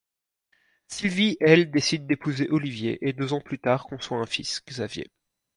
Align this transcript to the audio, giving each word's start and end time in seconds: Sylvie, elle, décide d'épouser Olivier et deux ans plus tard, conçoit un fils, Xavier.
Sylvie, 0.87 1.37
elle, 1.39 1.69
décide 1.69 2.07
d'épouser 2.07 2.49
Olivier 2.49 2.97
et 3.07 3.13
deux 3.13 3.33
ans 3.33 3.39
plus 3.39 3.59
tard, 3.59 3.83
conçoit 3.85 4.17
un 4.17 4.25
fils, 4.25 4.63
Xavier. 4.67 5.11